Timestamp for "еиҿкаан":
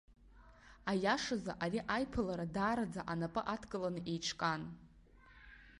4.11-4.61